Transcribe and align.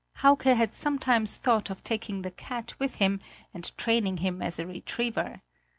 Hauke 0.23 0.45
had 0.55 0.73
sometimes 0.73 1.35
thought 1.35 1.69
of 1.69 1.83
taking 1.83 2.23
the 2.23 2.31
cat 2.31 2.73
with 2.79 2.95
him 2.95 3.19
and 3.53 3.71
training 3.77 4.17
him 4.17 4.41
as 4.41 4.57
a 4.57 4.65
retriever. 4.65 5.43